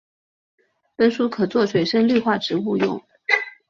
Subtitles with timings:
[0.95, 2.99] 本属可做水生绿化植物用。